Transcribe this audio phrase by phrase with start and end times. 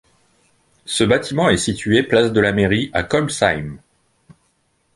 [0.85, 3.77] Ce bâtiment est situé place de la Mairie à Kolbsheim.